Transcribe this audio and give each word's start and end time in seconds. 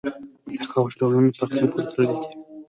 د 0.59 0.61
خاورې 0.71 0.95
ډولونه 0.99 1.29
په 1.35 1.41
اقلیم 1.45 1.67
پورې 1.71 1.85
تړلي 1.89 2.15
دي. 2.19 2.27